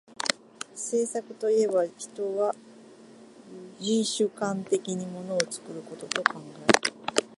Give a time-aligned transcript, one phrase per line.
[0.73, 2.55] 製作といえば、人は
[3.79, 6.67] 唯主観的に物を作ることと考え
[7.21, 7.25] る。